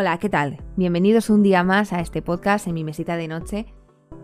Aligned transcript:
Hola, 0.00 0.16
¿qué 0.18 0.28
tal? 0.28 0.62
Bienvenidos 0.76 1.28
un 1.28 1.42
día 1.42 1.64
más 1.64 1.92
a 1.92 1.98
este 1.98 2.22
podcast 2.22 2.68
en 2.68 2.74
mi 2.74 2.84
mesita 2.84 3.16
de 3.16 3.26
noche. 3.26 3.66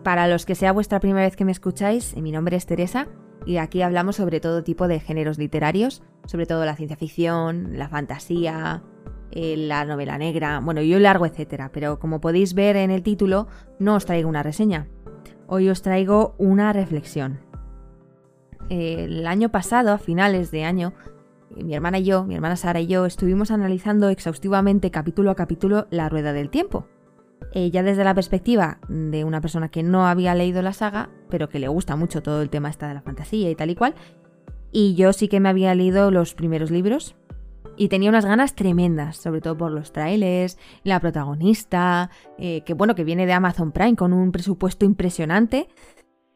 Para 0.05 0.25
los 0.25 0.45
que 0.45 0.55
sea 0.55 0.71
vuestra 0.71 1.01
primera 1.01 1.25
vez 1.25 1.35
que 1.35 1.43
me 1.43 1.51
escucháis, 1.51 2.15
mi 2.15 2.31
nombre 2.31 2.55
es 2.55 2.65
Teresa 2.65 3.09
y 3.45 3.57
aquí 3.57 3.81
hablamos 3.81 4.15
sobre 4.15 4.39
todo 4.39 4.63
tipo 4.63 4.87
de 4.87 5.01
géneros 5.01 5.37
literarios, 5.37 6.01
sobre 6.27 6.45
todo 6.45 6.63
la 6.63 6.77
ciencia 6.77 6.95
ficción, 6.95 7.77
la 7.77 7.89
fantasía, 7.89 8.83
eh, 9.31 9.57
la 9.57 9.83
novela 9.83 10.17
negra, 10.17 10.61
bueno, 10.61 10.81
yo 10.81 10.97
largo, 10.97 11.25
etcétera. 11.25 11.71
Pero 11.73 11.99
como 11.99 12.21
podéis 12.21 12.53
ver 12.53 12.77
en 12.77 12.89
el 12.89 13.03
título, 13.03 13.49
no 13.77 13.95
os 13.95 14.05
traigo 14.05 14.29
una 14.29 14.43
reseña. 14.43 14.87
Hoy 15.45 15.67
os 15.67 15.81
traigo 15.81 16.35
una 16.37 16.71
reflexión. 16.71 17.41
El 18.69 19.27
año 19.27 19.49
pasado, 19.49 19.91
a 19.91 19.97
finales 19.97 20.51
de 20.51 20.63
año, 20.63 20.93
mi 21.63 21.73
hermana 21.73 21.99
y 21.99 22.03
yo, 22.03 22.25
mi 22.25 22.35
hermana 22.35 22.55
Sara 22.55 22.79
y 22.81 22.87
yo, 22.87 23.05
estuvimos 23.05 23.51
analizando 23.51 24.09
exhaustivamente 24.09 24.91
capítulo 24.91 25.31
a 25.31 25.35
capítulo 25.35 25.87
La 25.89 26.09
Rueda 26.09 26.33
del 26.33 26.49
Tiempo. 26.49 26.87
ya 27.53 27.83
desde 27.83 28.03
la 28.03 28.13
perspectiva 28.13 28.79
de 28.89 29.23
una 29.23 29.39
persona 29.39 29.69
que 29.69 29.83
no 29.83 30.07
había 30.07 30.35
leído 30.35 30.61
la 30.61 30.73
saga, 30.73 31.09
pero 31.29 31.47
que 31.47 31.59
le 31.59 31.69
gusta 31.69 31.95
mucho 31.95 32.21
todo 32.21 32.41
el 32.41 32.49
tema 32.49 32.69
esta 32.69 32.87
de 32.87 32.95
la 32.95 33.01
fantasía 33.01 33.49
y 33.49 33.55
tal 33.55 33.69
y 33.69 33.75
cual. 33.75 33.95
Y 34.71 34.95
yo 34.95 35.13
sí 35.13 35.29
que 35.29 35.39
me 35.39 35.47
había 35.47 35.73
leído 35.73 36.11
los 36.11 36.33
primeros 36.33 36.71
libros. 36.71 37.15
Y 37.77 37.89
tenía 37.89 38.09
unas 38.09 38.25
ganas 38.25 38.55
tremendas, 38.55 39.17
sobre 39.17 39.41
todo 39.41 39.57
por 39.57 39.71
los 39.71 39.91
trailers, 39.91 40.57
la 40.83 40.99
protagonista, 40.99 42.09
eh, 42.37 42.61
que 42.65 42.73
bueno, 42.73 42.95
que 42.95 43.03
viene 43.03 43.25
de 43.25 43.33
Amazon 43.33 43.71
Prime 43.71 43.95
con 43.95 44.13
un 44.13 44.31
presupuesto 44.31 44.85
impresionante. 44.85 45.67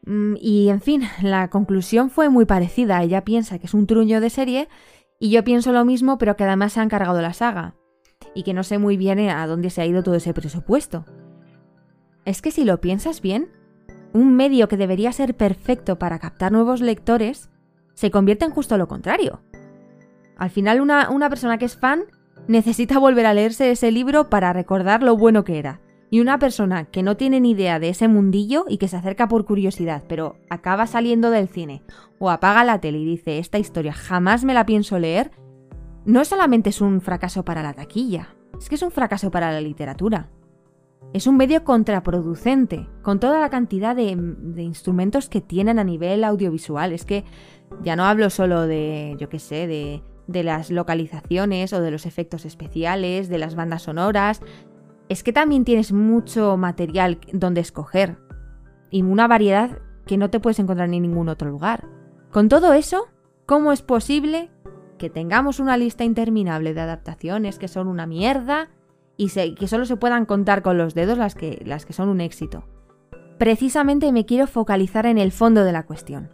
Mm, 0.06 0.34
y 0.40 0.68
en 0.68 0.80
fin, 0.80 1.02
la 1.22 1.48
conclusión 1.48 2.10
fue 2.10 2.28
muy 2.28 2.44
parecida. 2.44 3.02
Ella 3.02 3.24
piensa 3.24 3.58
que 3.58 3.66
es 3.66 3.74
un 3.74 3.86
truño 3.86 4.20
de 4.20 4.30
serie 4.30 4.68
y 5.22 5.30
yo 5.30 5.44
pienso 5.44 5.70
lo 5.70 5.84
mismo, 5.84 6.16
pero 6.16 6.34
que 6.34 6.44
además 6.44 6.72
se 6.72 6.80
ha 6.80 6.82
encargado 6.82 7.20
la 7.20 7.34
saga. 7.34 7.74
Y 8.34 8.42
que 8.42 8.54
no 8.54 8.64
sé 8.64 8.78
muy 8.78 8.96
bien 8.96 9.20
a 9.28 9.46
dónde 9.46 9.68
se 9.68 9.82
ha 9.82 9.86
ido 9.86 10.02
todo 10.02 10.14
ese 10.14 10.32
presupuesto. 10.32 11.04
Es 12.24 12.40
que 12.40 12.50
si 12.50 12.64
lo 12.64 12.80
piensas 12.80 13.20
bien, 13.20 13.50
un 14.14 14.34
medio 14.34 14.66
que 14.66 14.78
debería 14.78 15.12
ser 15.12 15.36
perfecto 15.36 15.98
para 15.98 16.18
captar 16.18 16.52
nuevos 16.52 16.80
lectores, 16.80 17.50
se 17.92 18.10
convierte 18.10 18.46
en 18.46 18.50
justo 18.50 18.78
lo 18.78 18.88
contrario. 18.88 19.42
Al 20.38 20.48
final 20.48 20.80
una, 20.80 21.10
una 21.10 21.28
persona 21.28 21.58
que 21.58 21.66
es 21.66 21.76
fan 21.76 22.04
necesita 22.48 22.98
volver 22.98 23.26
a 23.26 23.34
leerse 23.34 23.70
ese 23.70 23.92
libro 23.92 24.30
para 24.30 24.54
recordar 24.54 25.02
lo 25.02 25.18
bueno 25.18 25.44
que 25.44 25.58
era. 25.58 25.82
Y 26.10 26.20
una 26.20 26.40
persona 26.40 26.86
que 26.86 27.04
no 27.04 27.16
tiene 27.16 27.40
ni 27.40 27.52
idea 27.52 27.78
de 27.78 27.88
ese 27.88 28.08
mundillo 28.08 28.64
y 28.68 28.78
que 28.78 28.88
se 28.88 28.96
acerca 28.96 29.28
por 29.28 29.44
curiosidad, 29.44 30.02
pero 30.08 30.36
acaba 30.50 30.88
saliendo 30.88 31.30
del 31.30 31.48
cine 31.48 31.82
o 32.18 32.30
apaga 32.30 32.64
la 32.64 32.80
tele 32.80 32.98
y 32.98 33.04
dice, 33.04 33.38
esta 33.38 33.58
historia 33.58 33.92
jamás 33.92 34.44
me 34.44 34.54
la 34.54 34.66
pienso 34.66 34.98
leer, 34.98 35.30
no 36.04 36.24
solamente 36.24 36.70
es 36.70 36.80
un 36.80 37.00
fracaso 37.00 37.44
para 37.44 37.62
la 37.62 37.74
taquilla, 37.74 38.34
es 38.58 38.68
que 38.68 38.74
es 38.74 38.82
un 38.82 38.90
fracaso 38.90 39.30
para 39.30 39.52
la 39.52 39.60
literatura. 39.60 40.30
Es 41.12 41.26
un 41.26 41.36
medio 41.36 41.64
contraproducente, 41.64 42.88
con 43.02 43.18
toda 43.20 43.40
la 43.40 43.50
cantidad 43.50 43.96
de, 43.96 44.10
instrumentos 44.62 45.28
que 45.28 45.40
tienen 45.40 45.78
a 45.78 45.84
nivel 45.84 46.22
audiovisual. 46.24 46.92
Es 46.92 47.04
que 47.04 47.24
ya 47.82 47.96
no 47.96 48.04
hablo 48.04 48.30
solo 48.30 48.66
de, 48.66 49.16
yo 49.18 49.28
qué 49.28 49.38
sé, 49.38 49.66
de, 49.66 50.02
de 50.28 50.44
las 50.44 50.70
localizaciones 50.70 51.72
o 51.72 51.80
de 51.80 51.90
los 51.90 52.06
efectos 52.06 52.44
especiales, 52.44 53.28
de 53.28 53.38
las 53.38 53.56
bandas 53.56 53.82
sonoras, 53.82 54.40
es 55.10 55.24
que 55.24 55.32
también 55.32 55.64
tienes 55.64 55.92
mucho 55.92 56.56
material 56.56 57.18
donde 57.32 57.60
escoger 57.60 58.16
y 58.90 59.02
una 59.02 59.26
variedad 59.26 59.80
que 60.06 60.16
no 60.16 60.30
te 60.30 60.38
puedes 60.38 60.60
encontrar 60.60 60.88
en 60.88 61.02
ningún 61.02 61.28
otro 61.28 61.50
lugar. 61.50 61.88
Con 62.30 62.48
todo 62.48 62.72
eso, 62.74 63.08
¿cómo 63.44 63.72
es 63.72 63.82
posible 63.82 64.50
que 64.98 65.10
tengamos 65.10 65.58
una 65.58 65.76
lista 65.76 66.04
interminable 66.04 66.74
de 66.74 66.82
adaptaciones 66.82 67.58
que 67.58 67.66
son 67.66 67.88
una 67.88 68.06
mierda 68.06 68.70
y 69.16 69.28
que 69.56 69.66
solo 69.66 69.84
se 69.84 69.96
puedan 69.96 70.26
contar 70.26 70.62
con 70.62 70.78
los 70.78 70.94
dedos 70.94 71.18
las 71.18 71.34
que, 71.34 71.76
son 71.90 72.08
un 72.08 72.20
éxito? 72.20 72.62
Precisamente 73.36 74.12
me 74.12 74.26
quiero 74.26 74.46
focalizar 74.46 75.06
en 75.06 75.18
el 75.18 75.32
fondo 75.32 75.64
de 75.64 75.72
la 75.72 75.86
cuestión. 75.86 76.30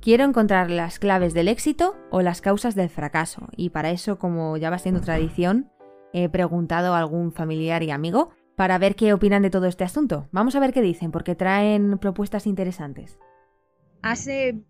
Quiero 0.00 0.24
encontrar 0.24 0.70
las 0.70 0.98
claves 0.98 1.34
del 1.34 1.48
éxito 1.48 1.94
o 2.10 2.22
las 2.22 2.40
causas 2.40 2.74
del 2.74 2.88
fracaso, 2.88 3.48
y 3.54 3.68
para 3.68 3.90
eso, 3.90 4.18
como 4.18 4.56
ya 4.56 4.70
va 4.70 4.78
siendo 4.78 5.02
tradición, 5.02 5.70
he 6.14 6.28
preguntado 6.28 6.94
a 6.94 7.00
algún 7.00 7.32
familiar 7.32 7.82
y 7.82 7.90
amigo 7.90 8.30
para 8.56 8.78
ver 8.78 8.94
qué 8.94 9.12
opinan 9.12 9.42
de 9.42 9.50
todo 9.50 9.66
este 9.66 9.82
asunto. 9.82 10.28
Vamos 10.30 10.54
a 10.54 10.60
ver 10.60 10.72
qué 10.72 10.80
dicen, 10.80 11.10
porque 11.10 11.34
traen 11.34 11.98
propuestas 11.98 12.46
interesantes. 12.46 13.18
¿Has, 14.00 14.28
eh, 14.28 14.62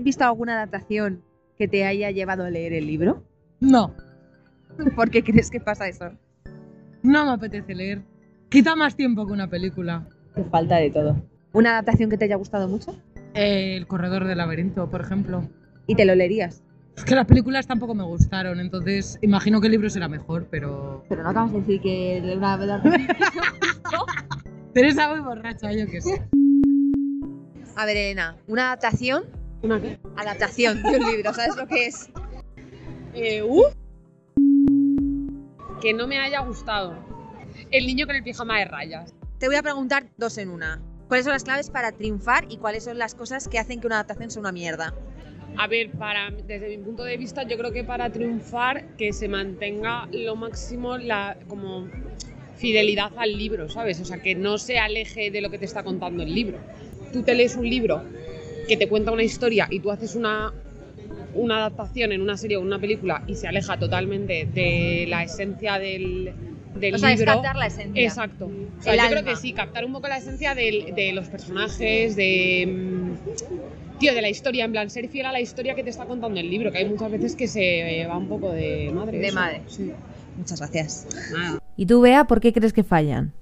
visto 0.00 0.24
alguna 0.24 0.54
adaptación 0.54 1.24
que 1.56 1.66
te 1.66 1.86
haya 1.86 2.10
llevado 2.10 2.44
a 2.44 2.50
leer 2.50 2.74
el 2.74 2.86
libro? 2.86 3.24
No. 3.58 3.94
¿Por 4.94 5.10
qué 5.10 5.24
crees 5.24 5.50
que 5.50 5.60
pasa 5.60 5.88
eso? 5.88 6.10
No 7.02 7.24
me 7.24 7.32
apetece 7.32 7.74
leer. 7.74 8.02
Quita 8.50 8.76
más 8.76 8.94
tiempo 8.94 9.26
que 9.26 9.32
una 9.32 9.48
película. 9.48 10.06
Te 10.34 10.44
falta 10.44 10.76
de 10.76 10.90
todo. 10.90 11.16
¿Una 11.54 11.70
adaptación 11.72 12.10
que 12.10 12.18
te 12.18 12.26
haya 12.26 12.36
gustado 12.36 12.68
mucho? 12.68 12.94
El 13.32 13.86
Corredor 13.86 14.26
del 14.26 14.38
Laberinto, 14.38 14.90
por 14.90 15.00
ejemplo. 15.00 15.48
¿Y 15.86 15.94
te 15.94 16.04
lo 16.04 16.14
leerías? 16.14 16.62
Es 16.96 17.04
que 17.04 17.14
las 17.14 17.26
películas 17.26 17.66
tampoco 17.66 17.94
me 17.94 18.04
gustaron, 18.04 18.60
entonces 18.60 19.18
imagino 19.22 19.60
que 19.60 19.66
el 19.66 19.72
libro 19.72 19.90
será 19.90 20.08
mejor, 20.08 20.46
pero. 20.50 21.04
Pero 21.08 21.22
no 21.22 21.30
acabas 21.30 21.52
de 21.52 21.60
decir 21.60 21.80
que 21.80 22.22
una 22.36 22.82
Teresa 24.74 25.08
muy 25.08 25.20
borracha, 25.20 25.72
yo 25.72 25.86
qué 25.86 26.00
sé. 26.00 26.22
A 27.76 27.86
ver, 27.86 27.96
Elena, 27.96 28.36
¿una 28.46 28.66
adaptación? 28.66 29.24
¿Una 29.62 29.80
qué? 29.80 29.98
Adaptación 30.16 30.82
de 30.82 30.98
un 30.98 31.10
libro, 31.10 31.32
¿sabes 31.32 31.56
lo 31.56 31.66
que 31.66 31.86
es? 31.86 32.10
Eh, 33.14 33.42
uh. 33.42 33.64
Que 35.80 35.92
no 35.94 36.06
me 36.06 36.18
haya 36.18 36.40
gustado. 36.40 36.94
El 37.70 37.86
niño 37.86 38.06
con 38.06 38.16
el 38.16 38.22
pijama 38.22 38.58
de 38.58 38.66
rayas. 38.66 39.14
Te 39.38 39.46
voy 39.46 39.56
a 39.56 39.62
preguntar 39.62 40.06
dos 40.16 40.38
en 40.38 40.50
una. 40.50 40.80
¿Cuáles 41.08 41.24
son 41.24 41.32
las 41.32 41.44
claves 41.44 41.70
para 41.70 41.92
triunfar 41.92 42.46
y 42.48 42.56
cuáles 42.58 42.84
son 42.84 42.98
las 42.98 43.14
cosas 43.14 43.48
que 43.48 43.58
hacen 43.58 43.80
que 43.80 43.86
una 43.86 43.96
adaptación 43.96 44.30
sea 44.30 44.40
una 44.40 44.52
mierda? 44.52 44.94
A 45.56 45.66
ver, 45.66 45.90
para, 45.90 46.30
desde 46.30 46.68
mi 46.76 46.82
punto 46.82 47.04
de 47.04 47.16
vista, 47.16 47.42
yo 47.42 47.56
creo 47.58 47.72
que 47.72 47.84
para 47.84 48.10
triunfar 48.10 48.96
que 48.96 49.12
se 49.12 49.28
mantenga 49.28 50.08
lo 50.12 50.34
máximo 50.34 50.96
la 50.96 51.36
como 51.46 51.88
fidelidad 52.56 53.12
al 53.16 53.36
libro, 53.36 53.68
¿sabes? 53.68 54.00
O 54.00 54.04
sea, 54.04 54.22
que 54.22 54.34
no 54.34 54.58
se 54.58 54.78
aleje 54.78 55.30
de 55.30 55.40
lo 55.40 55.50
que 55.50 55.58
te 55.58 55.64
está 55.64 55.82
contando 55.82 56.22
el 56.22 56.34
libro. 56.34 56.58
Tú 57.12 57.22
te 57.22 57.34
lees 57.34 57.56
un 57.56 57.68
libro 57.68 58.02
que 58.68 58.76
te 58.76 58.88
cuenta 58.88 59.10
una 59.10 59.24
historia 59.24 59.66
y 59.70 59.80
tú 59.80 59.90
haces 59.90 60.14
una, 60.14 60.52
una 61.34 61.56
adaptación 61.58 62.12
en 62.12 62.22
una 62.22 62.36
serie 62.36 62.56
o 62.56 62.60
una 62.60 62.78
película 62.78 63.22
y 63.26 63.34
se 63.34 63.48
aleja 63.48 63.76
totalmente 63.78 64.46
de 64.46 65.06
la 65.08 65.24
esencia 65.24 65.78
del, 65.78 66.32
del 66.74 66.94
o 66.94 66.98
sea, 66.98 67.10
libro. 67.10 67.24
Es 67.24 67.34
captar 67.34 67.56
la 67.56 67.66
esencia. 67.66 68.02
Exacto. 68.02 68.46
O 68.46 68.82
sea, 68.82 68.96
yo 68.96 69.10
creo 69.10 69.24
que 69.24 69.36
sí, 69.36 69.52
captar 69.52 69.84
un 69.84 69.92
poco 69.92 70.08
la 70.08 70.18
esencia 70.18 70.54
de, 70.54 70.92
de 70.94 71.12
los 71.12 71.28
personajes, 71.28 72.16
de 72.16 72.66
mm, 72.66 73.98
tío, 73.98 74.14
de 74.14 74.22
la 74.22 74.28
historia, 74.28 74.64
en 74.64 74.72
plan, 74.72 74.90
ser 74.90 75.08
fiel 75.08 75.26
a 75.26 75.32
la 75.32 75.40
historia 75.40 75.74
que 75.74 75.84
te 75.84 75.90
está 75.90 76.06
contando 76.06 76.40
el 76.40 76.50
libro, 76.50 76.72
que 76.72 76.78
hay 76.78 76.88
muchas 76.88 77.10
veces 77.10 77.36
que 77.36 77.46
se 77.46 78.06
va 78.08 78.16
un 78.16 78.28
poco 78.28 78.50
de 78.50 78.90
madre. 78.94 79.18
De 79.18 79.26
eso. 79.28 79.34
madre. 79.34 79.62
Sí. 79.68 79.92
Muchas 80.36 80.58
gracias. 80.58 81.06
Nada. 81.32 81.58
¿Y 81.76 81.86
tú, 81.86 82.00
Bea, 82.00 82.24
por 82.24 82.40
qué 82.40 82.52
crees 82.52 82.72
que 82.72 82.82
fallan? 82.82 83.32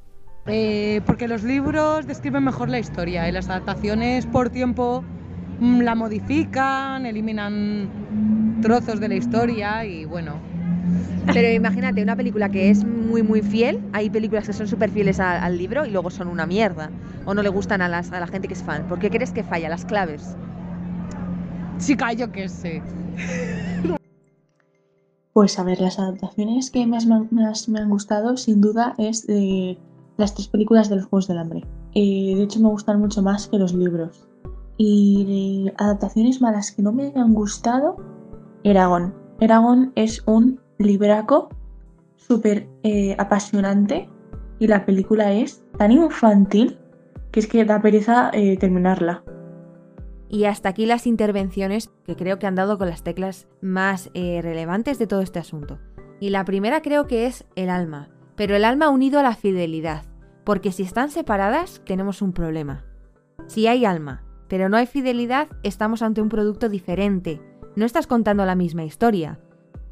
Eh, 0.47 1.01
porque 1.07 1.29
los 1.29 1.43
libros 1.43 2.07
describen 2.07 2.45
mejor 2.45 2.69
la 2.69 2.79
historia 2.79 3.29
y 3.29 3.33
las 3.33 3.49
adaptaciones 3.49 4.27
por 4.27 4.51
tiempo 4.51 5.05
mm, 5.61 5.81
la 5.83 5.95
modifican, 5.95 7.07
eliminan 7.07 8.59
trozos 8.63 9.01
de 9.01 9.09
la 9.09 9.15
historia 9.15 9.85
y 9.85 10.05
bueno. 10.05 10.50
Pero 11.33 11.49
imagínate, 11.49 12.03
una 12.03 12.17
película 12.17 12.49
que 12.49 12.71
es 12.71 12.85
muy 12.85 13.23
muy 13.23 13.43
fiel, 13.43 13.81
hay 13.93 14.11
películas 14.11 14.47
que 14.47 14.53
son 14.53 14.67
súper 14.67 14.91
fieles 14.91 15.21
al 15.21 15.57
libro 15.59 15.87
y 15.87 15.91
luego 15.91 16.11
son 16.11 16.29
una 16.29 16.47
mierda. 16.47 16.91
O 17.27 17.35
no 17.35 17.43
le 17.43 17.49
gustan 17.49 17.83
a, 17.83 17.89
las, 17.89 18.11
a 18.13 18.21
la 18.21 18.27
gente 18.27 18.49
que 18.49 18.55
es 18.55 18.63
fan. 18.63 18.87
¿Por 18.89 18.99
qué 18.99 19.11
crees 19.11 19.31
que 19.31 19.45
falla? 19.45 19.69
Las 19.69 19.85
claves. 19.85 20.37
Chica, 21.79 22.13
yo 22.13 22.31
qué 22.33 22.49
sé. 22.49 22.83
Pues 25.33 25.59
a 25.59 25.65
ver, 25.65 25.81
las 25.81 25.99
adaptaciones 25.99 26.71
que 26.71 26.87
más 26.87 27.07
me 27.07 27.15
han, 27.15 27.29
más 27.31 27.69
me 27.69 27.79
han 27.79 27.89
gustado, 27.89 28.37
sin 28.37 28.61
duda, 28.61 28.95
es 28.99 29.27
de 29.27 29.79
las 30.17 30.35
tres 30.35 30.49
películas 30.49 30.91
de 30.91 30.97
los 30.97 31.07
Juegos 31.07 31.29
del 31.29 31.39
Hambre. 31.39 31.65
Eh, 31.95 32.35
de 32.37 32.43
hecho, 32.43 32.61
me 32.61 32.69
gustan 32.69 33.01
mucho 33.01 33.23
más 33.23 33.47
que 33.47 33.59
los 33.59 33.73
libros. 33.75 34.29
Y 34.77 35.65
de 35.65 35.75
adaptaciones 35.79 36.41
malas 36.41 36.73
que 36.73 36.83
no 36.83 36.93
me 36.93 37.13
han 37.15 37.35
gustado, 37.35 37.97
Eragon. 38.65 39.15
Eragon 39.41 39.93
es 39.95 40.23
un 40.27 40.61
libraco 40.81 41.49
súper 42.17 42.69
eh, 42.83 43.15
apasionante 43.19 44.09
y 44.59 44.67
la 44.67 44.85
película 44.85 45.33
es 45.33 45.63
tan 45.79 45.93
infantil 45.93 46.79
que 47.31 47.41
es 47.41 47.47
que 47.47 47.65
da 47.65 47.81
pereza 47.81 48.31
eh, 48.33 48.57
terminarla. 48.59 49.23
Y 50.29 50.45
hasta 50.45 50.69
aquí 50.69 50.87
las 50.87 51.07
intervenciones 51.07 51.91
que 52.05 52.15
creo 52.15 52.39
que 52.39 52.47
han 52.47 52.55
dado 52.55 52.79
con 52.79 52.89
las 52.89 53.03
teclas 53.03 53.49
más 53.61 54.11
eh, 54.15 54.41
relevantes 54.43 54.99
de 54.99 55.07
todo 55.07 55.23
este 55.23 55.39
asunto. 55.39 55.79
Y 56.21 56.31
la 56.31 56.45
primera 56.45 56.83
creo 56.83 57.07
que 57.07 57.27
es 57.27 57.45
el 57.57 57.71
alma, 57.71 58.11
pero 58.37 58.55
el 58.55 58.65
alma 58.65 58.91
unido 58.91 59.19
a 59.19 59.23
la 59.23 59.35
fidelidad, 59.35 60.05
porque 60.45 60.73
si 60.73 60.83
están 60.83 61.11
separadas 61.11 61.83
tenemos 61.85 62.23
un 62.23 62.33
problema. 62.33 62.85
Si 63.47 63.67
hay 63.67 63.85
alma, 63.85 64.25
pero 64.49 64.69
no 64.69 64.77
hay 64.77 64.87
fidelidad, 64.87 65.49
estamos 65.63 66.03
ante 66.03 66.21
un 66.21 66.29
producto 66.29 66.69
diferente. 66.69 67.41
No 67.77 67.87
estás 67.87 68.07
contando 68.07 68.45
la 68.45 68.55
misma 68.55 68.85
historia. 68.85 69.41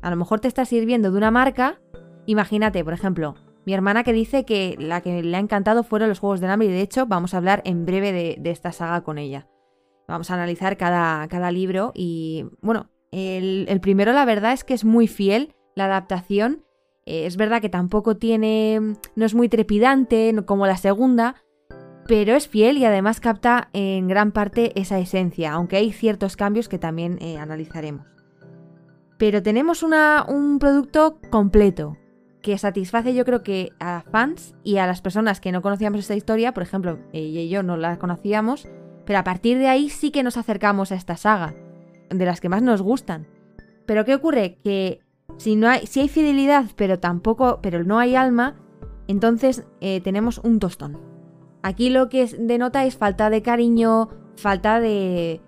A 0.01 0.11
lo 0.11 0.17
mejor 0.17 0.41
te 0.41 0.49
estás 0.49 0.69
sirviendo 0.69 1.11
de 1.11 1.19
una 1.19 1.31
marca. 1.31 1.81
Imagínate, 2.27 2.85
por 2.85 2.93
ejemplo, 2.93 3.35
Mi 3.67 3.75
hermana 3.75 4.03
que 4.03 4.15
dice 4.15 4.47
que 4.47 4.77
la 4.79 5.03
que 5.03 5.23
le 5.23 5.37
ha 5.37 5.41
encantado 5.41 5.83
fueron 5.83 6.09
los 6.09 6.21
Juegos 6.21 6.41
del 6.41 6.49
Hambre 6.49 6.69
y 6.69 6.71
de 6.71 6.81
hecho 6.81 7.05
vamos 7.05 7.35
a 7.35 7.37
hablar 7.37 7.61
en 7.67 7.85
breve 7.85 8.13
de, 8.13 8.51
esta 8.51 8.73
saga 8.73 9.03
con 9.03 9.19
ella. 9.19 9.47
Vamos 10.07 10.31
a 10.31 10.35
analizar 10.35 10.79
cada, 10.79 11.29
cada 11.29 11.51
libro 11.51 11.93
y 11.95 12.47
bueno, 12.63 12.89
el, 13.13 13.67
el, 13.69 13.81
primero 13.83 14.13
la 14.13 14.25
verdad 14.25 14.55
es 14.55 14.65
que 14.65 14.73
es 14.73 14.87
muy 14.87 15.07
fiel 15.07 15.55
la 15.75 15.85
adaptación. 15.85 16.65
Eh, 17.05 17.27
es 17.27 17.37
verdad 17.37 17.61
que 17.61 17.69
tampoco 17.69 18.17
tiene, 18.17 18.81
no 19.17 19.27
es 19.27 19.35
muy 19.35 19.51
trepidante 19.51 20.35
como 20.47 20.67
la 20.67 20.79
segunda, 20.79 21.35
pero 22.07 22.37
es 22.37 22.49
fiel 22.49 22.79
y 22.79 22.87
además 22.87 23.21
capta 23.21 23.69
en 23.75 24.09
gran 24.09 24.33
parte 24.33 24.73
esa 24.81 24.99
esencia, 24.99 25.53
aunque 25.53 25.77
hay 25.77 25.93
ciertos 25.93 26.37
cambios 26.37 26.71
que 26.71 26.79
también 26.79 27.19
eh, 27.21 27.37
analizaremos. 27.37 28.18
Pero 29.19 29.43
tenemos 29.43 29.83
una, 29.83 30.25
un 30.29 30.59
producto 30.59 31.19
completo, 31.31 31.97
que 32.41 32.57
satisface 32.57 33.15
yo 33.15 33.25
creo 33.25 33.43
que 33.43 33.73
a 33.81 34.03
fans 34.11 34.55
y 34.63 34.79
a 34.79 34.87
las 34.87 35.03
personas 35.03 35.41
que 35.41 35.53
no 35.53 35.61
conocíamos 35.61 36.01
esta 36.01 36.15
historia, 36.15 36.55
por 36.55 36.63
ejemplo, 36.63 36.99
ella 37.13 37.41
y 37.41 37.49
yo 37.49 37.63
no 37.63 37.77
la 37.77 37.99
conocíamos, 37.99 38.69
pero 39.05 39.19
a 39.19 39.25
partir 39.25 39.59
de 39.59 39.69
ahí 39.69 39.91
sí 39.91 40.11
que 40.11 40.23
nos 40.23 40.37
acercamos 40.37 40.93
a 40.93 40.95
esta 40.95 41.17
saga, 41.17 41.55
de 42.11 42.25
las 42.25 42.41
que 42.41 42.49
más 42.49 42.63
nos 42.63 42.81
gustan. 42.81 43.27
Pero 43.87 44.05
¿qué 44.05 44.15
ocurre? 44.15 44.59
Que 44.63 45.01
si, 45.37 45.57
no 45.57 45.69
hay, 45.69 45.87
si 45.87 46.01
hay 46.01 46.09
fidelidad, 46.09 46.67
pero 46.77 46.99
tampoco, 46.99 47.61
pero 47.63 47.85
no 47.85 47.99
hay 47.99 48.15
alma, 48.15 48.57
entonces 49.09 49.65
eh, 49.81 50.01
tenemos 50.01 50.39
un 50.39 50.59
tostón. 50.59 50.99
Aquí 51.63 51.91
lo 51.91 52.09
que 52.09 52.27
denota 52.27 52.85
es 52.85 52.97
falta 52.97 53.31
de 53.31 53.43
cariño, 53.43 54.11
falta 54.37 54.81
de... 54.81 55.41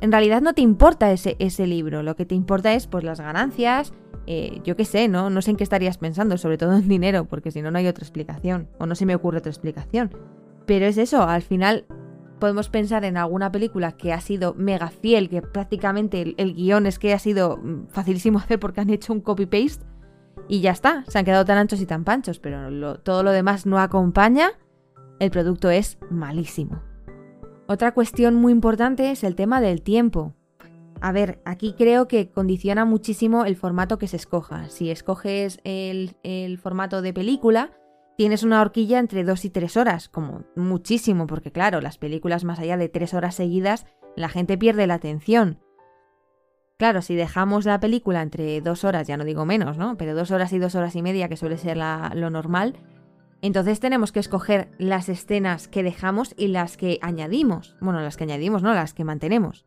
En 0.00 0.12
realidad 0.12 0.40
no 0.42 0.54
te 0.54 0.62
importa 0.62 1.12
ese, 1.12 1.36
ese 1.38 1.66
libro, 1.66 2.02
lo 2.02 2.16
que 2.16 2.26
te 2.26 2.34
importa 2.34 2.72
es 2.72 2.86
pues 2.86 3.04
las 3.04 3.20
ganancias, 3.20 3.92
eh, 4.26 4.60
yo 4.64 4.76
qué 4.76 4.84
sé, 4.84 5.08
¿no? 5.08 5.30
No 5.30 5.42
sé 5.42 5.50
en 5.50 5.56
qué 5.56 5.64
estarías 5.64 5.98
pensando, 5.98 6.38
sobre 6.38 6.58
todo 6.58 6.74
en 6.76 6.88
dinero, 6.88 7.24
porque 7.24 7.50
si 7.50 7.62
no, 7.62 7.70
no 7.70 7.78
hay 7.78 7.86
otra 7.86 8.04
explicación, 8.04 8.68
o 8.78 8.86
no 8.86 8.94
se 8.94 9.06
me 9.06 9.14
ocurre 9.14 9.38
otra 9.38 9.50
explicación. 9.50 10.10
Pero 10.66 10.86
es 10.86 10.98
eso, 10.98 11.22
al 11.22 11.42
final 11.42 11.84
podemos 12.38 12.68
pensar 12.68 13.04
en 13.04 13.16
alguna 13.16 13.52
película 13.52 13.92
que 13.92 14.12
ha 14.12 14.20
sido 14.20 14.54
mega 14.54 14.88
fiel, 14.88 15.28
que 15.28 15.42
prácticamente 15.42 16.34
el, 16.36 16.54
guion 16.54 16.86
es 16.86 16.98
que 16.98 17.12
ha 17.12 17.18
sido 17.18 17.58
mm, 17.58 17.88
facilísimo 17.88 18.38
hacer 18.40 18.58
porque 18.58 18.80
han 18.80 18.90
hecho 18.90 19.12
un 19.12 19.20
copy-paste 19.20 19.84
y 20.48 20.60
ya 20.60 20.72
está, 20.72 21.04
se 21.06 21.18
han 21.18 21.24
quedado 21.24 21.44
tan 21.44 21.58
anchos 21.58 21.80
y 21.80 21.86
tan 21.86 22.04
panchos, 22.04 22.40
pero 22.40 22.98
todo 22.98 23.22
lo 23.22 23.30
demás 23.30 23.66
no 23.66 23.78
acompaña, 23.78 24.50
el 25.20 25.30
producto 25.30 25.70
es 25.70 25.98
malísimo. 26.10 26.82
Otra 27.72 27.92
cuestión 27.92 28.34
muy 28.34 28.50
importante 28.50 29.12
es 29.12 29.22
el 29.22 29.36
tema 29.36 29.60
del 29.60 29.82
tiempo. 29.82 30.34
A 31.00 31.12
ver, 31.12 31.40
aquí 31.44 31.76
creo 31.78 32.08
que 32.08 32.28
condiciona 32.28 32.84
muchísimo 32.84 33.44
el 33.44 33.54
formato 33.54 33.96
que 33.96 34.08
se 34.08 34.16
escoja. 34.16 34.68
Si 34.70 34.90
escoges 34.90 35.60
el, 35.62 36.58
formato 36.60 37.00
de 37.00 37.12
película, 37.12 37.70
tienes 38.16 38.42
una 38.42 38.60
horquilla 38.60 38.98
entre 38.98 39.22
2 39.22 39.44
y 39.44 39.50
3 39.50 39.76
horas, 39.76 40.08
como 40.08 40.42
muchísimo, 40.56 41.28
porque 41.28 41.52
claro, 41.52 41.80
las 41.80 41.96
películas 41.96 42.42
más 42.42 42.58
allá 42.58 42.76
de 42.76 42.88
3 42.88 43.14
horas 43.14 43.36
seguidas, 43.36 43.86
la 44.16 44.28
gente 44.28 44.58
pierde 44.58 44.88
la 44.88 44.94
atención. 44.94 45.60
Claro, 46.76 47.02
si 47.02 47.14
dejamos 47.14 47.66
la 47.66 47.78
película 47.78 48.20
entre 48.20 48.60
2 48.60 48.82
horas, 48.82 49.06
ya 49.06 49.16
no 49.16 49.22
digo 49.22 49.46
menos, 49.46 49.78
¿no? 49.78 49.96
Pero 49.96 50.16
2 50.16 50.28
horas 50.32 50.52
y 50.52 50.58
2 50.58 50.74
horas 50.74 50.96
y 50.96 51.02
media, 51.02 51.28
que 51.28 51.36
suele 51.36 51.56
ser 51.56 51.76
lo 51.76 52.30
normal, 52.30 52.74
entonces 53.42 53.80
tenemos 53.80 54.12
que 54.12 54.20
escoger 54.20 54.68
las 54.78 55.08
escenas 55.08 55.68
que 55.68 55.82
dejamos 55.82 56.34
y 56.36 56.48
las 56.48 56.76
que 56.76 56.98
añadimos. 57.02 57.76
Bueno, 57.80 58.00
las 58.00 58.16
que 58.16 58.24
añadimos, 58.24 58.62
no, 58.62 58.74
las 58.74 58.92
que 58.92 59.04
mantenemos. 59.04 59.66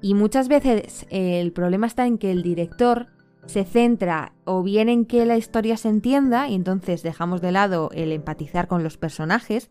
Y 0.00 0.14
muchas 0.14 0.48
veces 0.48 1.06
el 1.10 1.52
problema 1.52 1.86
está 1.86 2.06
en 2.06 2.18
que 2.18 2.30
el 2.30 2.42
director 2.42 3.08
se 3.46 3.64
centra 3.64 4.32
o 4.44 4.62
bien 4.62 4.88
en 4.88 5.04
que 5.04 5.26
la 5.26 5.36
historia 5.36 5.76
se 5.76 5.88
entienda 5.88 6.48
y 6.48 6.54
entonces 6.54 7.02
dejamos 7.02 7.40
de 7.40 7.52
lado 7.52 7.90
el 7.92 8.12
empatizar 8.12 8.68
con 8.68 8.82
los 8.82 8.96
personajes 8.96 9.70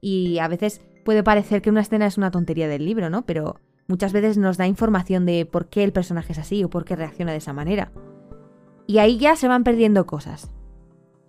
y 0.00 0.38
a 0.38 0.48
veces 0.48 0.80
puede 1.04 1.22
parecer 1.22 1.62
que 1.62 1.70
una 1.70 1.80
escena 1.80 2.06
es 2.06 2.18
una 2.18 2.30
tontería 2.30 2.68
del 2.68 2.84
libro, 2.84 3.10
¿no? 3.10 3.26
Pero 3.26 3.60
muchas 3.88 4.12
veces 4.12 4.38
nos 4.38 4.56
da 4.56 4.66
información 4.66 5.26
de 5.26 5.46
por 5.46 5.68
qué 5.68 5.84
el 5.84 5.92
personaje 5.92 6.32
es 6.32 6.38
así 6.38 6.62
o 6.62 6.70
por 6.70 6.84
qué 6.84 6.96
reacciona 6.96 7.32
de 7.32 7.38
esa 7.38 7.52
manera. 7.52 7.92
Y 8.86 8.98
ahí 8.98 9.18
ya 9.18 9.34
se 9.36 9.48
van 9.48 9.64
perdiendo 9.64 10.06
cosas. 10.06 10.50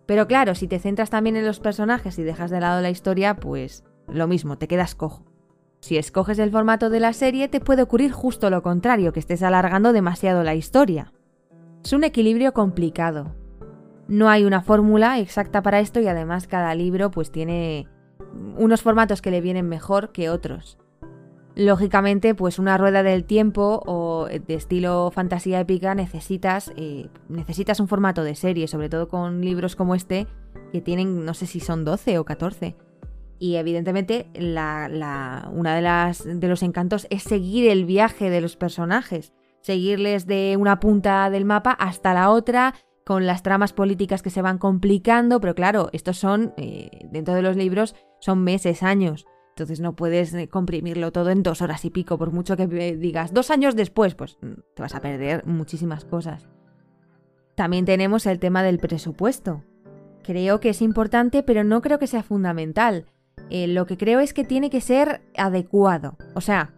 Pero 0.08 0.26
claro, 0.26 0.56
si 0.56 0.68
te 0.68 0.80
centras 0.80 1.12
también 1.12 1.36
en 1.36 1.46
los 1.46 1.60
personajes 1.60 2.18
y 2.18 2.24
dejas 2.24 2.50
de 2.50 2.62
lado 2.62 2.82
la 2.82 2.90
historia, 2.90 3.36
pues 3.36 3.84
lo 4.08 4.28
mismo, 4.28 4.58
te 4.58 4.68
quedas 4.68 4.96
cojo. 4.96 5.26
Si 5.82 5.98
escoges 5.98 6.40
el 6.40 6.50
formato 6.50 6.90
de 6.90 7.00
la 7.00 7.14
serie, 7.14 7.50
te 7.50 7.60
puede 7.60 7.84
ocurrir 7.84 8.12
justo 8.12 8.50
lo 8.50 8.64
contrario, 8.64 9.14
que 9.14 9.20
estés 9.20 9.44
alargando 9.44 9.94
demasiado 9.94 10.44
la 10.44 10.56
historia. 10.56 11.14
Es 11.84 11.94
un 11.94 12.04
equilibrio 12.04 12.54
complicado. 12.54 13.36
No 14.08 14.30
hay 14.30 14.46
una 14.46 14.62
fórmula 14.62 15.20
exacta 15.20 15.62
para 15.62 15.82
esto 15.82 16.00
y 16.00 16.08
además 16.08 16.48
cada 16.48 16.74
libro 16.74 17.12
pues 17.12 17.30
tiene 17.30 17.88
unos 18.58 18.82
formatos 18.82 19.22
que 19.22 19.32
le 19.32 19.42
vienen 19.42 19.68
mejor 19.68 20.12
que 20.14 20.30
otros. 20.30 20.78
Lógicamente, 21.58 22.36
pues 22.36 22.60
una 22.60 22.78
rueda 22.78 23.02
del 23.02 23.24
tiempo 23.24 23.82
o 23.88 24.28
de 24.28 24.54
estilo 24.54 25.10
fantasía 25.10 25.60
épica 25.60 25.96
necesitas, 25.96 26.72
eh, 26.76 27.10
necesitas 27.30 27.80
un 27.80 27.88
formato 27.88 28.24
de 28.24 28.36
serie, 28.36 28.68
sobre 28.68 28.90
todo 28.90 29.08
con 29.08 29.42
libros 29.42 29.76
como 29.76 29.96
este, 29.96 30.28
que 30.72 30.82
tienen, 30.82 31.26
no 31.26 31.34
sé 31.34 31.48
si 31.48 31.60
son 31.60 31.84
12 31.84 32.20
o 32.20 32.26
14. 32.26 32.76
Y 33.40 33.56
evidentemente 33.56 34.30
la, 34.36 35.50
una 35.52 35.76
de, 35.76 35.82
las, 35.82 36.24
de 36.26 36.48
los 36.48 36.62
encantos 36.62 37.08
es 37.10 37.24
seguir 37.24 37.72
el 37.72 37.86
viaje 37.86 38.30
de 38.30 38.42
los 38.42 38.56
personajes, 38.56 39.34
seguirles 39.62 40.28
de 40.28 40.58
una 40.60 40.80
punta 40.80 41.28
del 41.32 41.46
mapa 41.46 41.72
hasta 41.72 42.14
la 42.14 42.30
otra, 42.30 42.76
con 43.04 43.26
las 43.26 43.42
tramas 43.42 43.74
políticas 43.74 44.22
que 44.22 44.30
se 44.30 44.44
van 44.44 44.60
complicando, 44.60 45.42
pero 45.42 45.56
claro, 45.56 45.90
estos 45.92 46.20
son, 46.20 46.54
eh, 46.58 46.92
dentro 47.10 47.34
de 47.34 47.42
los 47.42 47.56
libros, 47.56 47.96
son 48.20 48.44
meses, 48.44 48.84
años. 48.84 49.26
Entonces 49.58 49.80
no 49.80 49.96
puedes 49.96 50.36
eh, 50.36 50.48
comprimirlo 50.48 51.12
todo 51.12 51.32
en 51.32 51.42
dos 51.42 51.64
horas 51.64 51.84
y 51.84 51.90
pico, 51.90 52.20
por 52.20 52.32
mucho 52.32 52.56
que 52.56 52.68
digas 52.68 53.34
dos 53.34 53.50
años 53.50 53.76
después, 53.76 54.14
pues 54.14 54.38
mm, 54.40 54.52
te 54.76 54.84
vas 54.84 54.94
a 54.94 55.02
perder 55.02 55.48
muchísimas 55.48 56.06
cosas. 56.06 56.48
También 57.56 57.84
tenemos 57.84 58.28
el 58.28 58.38
tema 58.38 58.62
del 58.62 58.78
presupuesto. 58.78 59.64
Creo 60.22 60.60
que 60.60 60.70
es 60.70 60.84
importante, 60.84 61.42
pero 61.42 61.64
no 61.64 61.82
creo 61.82 61.98
que 61.98 62.06
sea 62.06 62.22
fundamental. 62.22 63.08
Eh, 63.50 63.68
lo 63.68 63.88
que 63.88 63.98
creo 63.98 64.20
es 64.20 64.32
que 64.36 64.44
tiene 64.44 64.70
que 64.70 64.80
ser 64.80 65.22
adecuado. 65.36 66.18
O 66.36 66.42
sea, 66.42 66.76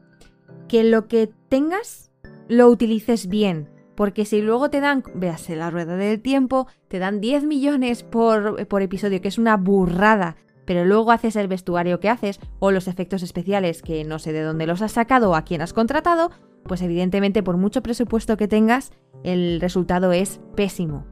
que 0.69 0.85
lo 0.85 1.09
que 1.09 1.29
tengas 1.49 2.13
lo 2.47 2.69
utilices 2.69 3.27
bien. 3.27 3.67
Porque 3.95 4.23
si 4.23 4.41
luego 4.41 4.69
te 4.69 4.79
dan, 4.79 5.03
véase 5.15 5.57
la 5.57 5.69
rueda 5.69 5.97
del 5.97 6.21
tiempo, 6.21 6.67
te 6.87 6.99
dan 6.99 7.19
10 7.19 7.43
millones 7.43 8.03
por, 8.03 8.65
por 8.67 8.81
episodio, 8.81 9.19
que 9.19 9.27
es 9.27 9.37
una 9.37 9.57
burrada, 9.57 10.37
pero 10.69 10.85
luego 10.85 11.11
haces 11.11 11.35
el 11.35 11.47
vestuario 11.47 11.99
que 11.99 12.09
haces 12.09 12.39
o 12.59 12.69
los 12.69 12.87
efectos 12.87 13.23
especiales 13.23 13.81
que 13.81 14.03
no 14.03 14.19
sé 14.19 14.33
de 14.33 14.43
dónde 14.43 14.67
los 14.67 14.83
has 14.83 14.91
sacado 14.91 15.31
o 15.31 15.35
a 15.35 15.41
quién 15.41 15.63
has 15.63 15.73
contratado, 15.73 16.29
pues 16.61 16.83
evidentemente 16.83 17.41
por 17.41 17.57
mucho 17.57 17.81
presupuesto 17.81 18.37
que 18.37 18.47
tengas, 18.47 18.91
el 19.23 19.59
resultado 19.61 20.11
es 20.11 20.41
pésimo 20.55 21.07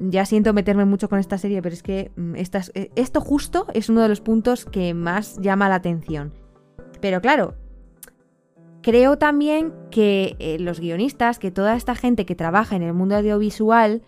ya 0.00 0.26
siento 0.26 0.52
meterme 0.52 0.84
mucho 0.84 1.08
con 1.08 1.20
esta 1.20 1.38
serie, 1.38 1.62
pero 1.62 1.74
es 1.74 1.84
que 1.84 2.10
mm, 2.16 2.34
eh, 2.34 2.90
esto 2.96 3.20
justo 3.20 3.68
es 3.72 3.88
uno 3.88 4.02
de 4.02 4.08
los 4.08 4.20
puntos 4.20 4.64
que 4.64 4.94
más 4.94 5.38
llama 5.40 5.68
la 5.68 5.76
atención. 5.76 6.32
Pero 7.00 7.20
claro, 7.20 7.54
creo 8.82 9.16
también 9.16 9.72
que 9.92 10.34
eh, 10.40 10.58
los 10.58 10.80
guionistas, 10.80 11.38
que 11.38 11.52
toda 11.52 11.76
esta 11.76 11.94
gente 11.94 12.26
que 12.26 12.34
trabaja 12.34 12.74
en 12.74 12.82
el 12.82 12.94
mundo 12.94 13.14
audiovisual, 13.14 14.02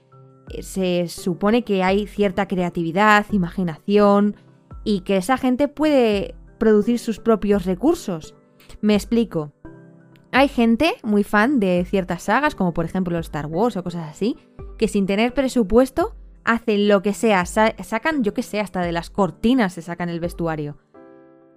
eh, 0.50 0.64
se 0.64 1.06
supone 1.06 1.62
que 1.62 1.84
hay 1.84 2.08
cierta 2.08 2.48
creatividad, 2.48 3.26
imaginación, 3.30 4.34
y 4.84 5.00
que 5.00 5.16
esa 5.16 5.36
gente 5.36 5.68
puede 5.68 6.34
producir 6.58 6.98
sus 6.98 7.18
propios 7.18 7.64
recursos. 7.64 8.34
Me 8.80 8.94
explico. 8.94 9.52
Hay 10.30 10.48
gente 10.48 10.94
muy 11.02 11.24
fan 11.24 11.60
de 11.60 11.84
ciertas 11.88 12.24
sagas, 12.24 12.54
como 12.54 12.74
por 12.74 12.84
ejemplo 12.84 13.18
Star 13.18 13.46
Wars 13.46 13.76
o 13.76 13.84
cosas 13.84 14.08
así, 14.10 14.36
que 14.78 14.88
sin 14.88 15.06
tener 15.06 15.32
presupuesto 15.32 16.16
hacen 16.44 16.88
lo 16.88 17.02
que 17.02 17.14
sea, 17.14 17.46
sacan, 17.46 18.22
yo 18.22 18.34
que 18.34 18.42
sé, 18.42 18.60
hasta 18.60 18.82
de 18.82 18.92
las 18.92 19.10
cortinas 19.10 19.72
se 19.72 19.82
sacan 19.82 20.08
el 20.08 20.20
vestuario. 20.20 20.76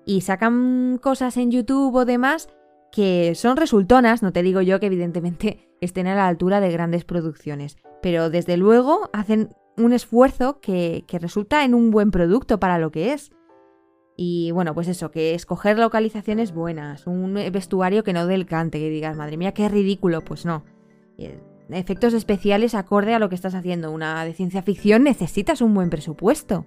Y 0.05 0.21
sacan 0.21 0.99
cosas 1.01 1.35
en 1.37 1.51
YouTube 1.51 1.95
o 1.95 2.05
demás 2.05 2.49
que 2.91 3.35
son 3.35 3.57
resultonas, 3.57 4.23
no 4.23 4.31
te 4.31 4.43
digo 4.43 4.61
yo 4.61 4.79
que 4.79 4.85
evidentemente 4.85 5.69
estén 5.81 6.07
a 6.07 6.15
la 6.15 6.27
altura 6.27 6.61
de 6.61 6.71
grandes 6.71 7.03
producciones, 7.03 7.77
pero 8.01 8.29
desde 8.29 8.57
luego 8.57 9.09
hacen 9.11 9.49
un 9.77 9.93
esfuerzo 9.93 10.59
que, 10.59 11.05
que 11.07 11.19
resulta 11.19 11.63
en 11.63 11.73
un 11.73 11.91
buen 11.91 12.11
producto 12.11 12.59
para 12.59 12.79
lo 12.79 12.91
que 12.91 13.13
es. 13.13 13.31
Y 14.15 14.51
bueno, 14.51 14.73
pues 14.73 14.87
eso, 14.87 15.11
que 15.11 15.35
escoger 15.35 15.77
localizaciones 15.77 16.51
buenas, 16.51 17.05
un 17.05 17.35
vestuario 17.35 18.03
que 18.03 18.13
no 18.13 18.25
del 18.25 18.47
cante, 18.47 18.79
que 18.79 18.89
digas, 18.89 19.15
madre 19.15 19.37
mía, 19.37 19.53
qué 19.53 19.69
ridículo, 19.69 20.21
pues 20.21 20.43
no. 20.43 20.65
Eh, 21.19 21.39
efectos 21.69 22.13
especiales 22.13 22.73
acorde 22.73 23.13
a 23.13 23.19
lo 23.19 23.29
que 23.29 23.35
estás 23.35 23.53
haciendo. 23.53 23.91
Una 23.91 24.25
de 24.25 24.33
ciencia 24.33 24.63
ficción 24.63 25.03
necesitas 25.03 25.61
un 25.61 25.75
buen 25.75 25.91
presupuesto. 25.91 26.65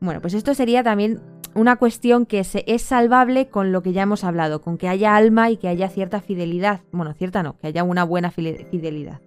Bueno, 0.00 0.20
pues 0.20 0.34
esto 0.34 0.54
sería 0.54 0.82
también 0.82 1.20
una 1.54 1.76
cuestión 1.76 2.26
que 2.26 2.40
es 2.40 2.82
salvable 2.82 3.48
con 3.48 3.72
lo 3.72 3.82
que 3.82 3.92
ya 3.92 4.02
hemos 4.02 4.24
hablado, 4.24 4.60
con 4.60 4.76
que 4.76 4.88
haya 4.88 5.16
alma 5.16 5.50
y 5.50 5.56
que 5.56 5.68
haya 5.68 5.88
cierta 5.88 6.20
fidelidad. 6.20 6.80
Bueno, 6.92 7.14
cierta 7.14 7.42
no, 7.42 7.56
que 7.58 7.68
haya 7.68 7.84
una 7.84 8.04
buena 8.04 8.30
fidelidad. 8.30 9.20